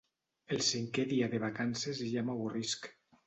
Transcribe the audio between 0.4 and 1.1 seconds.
El cinqué